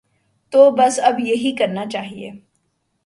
تو 0.51 0.71
بس 0.71 0.99
اب 1.03 1.19
یہی 1.19 1.55
کرنا 1.55 1.85
چاہیے۔ 1.85 2.31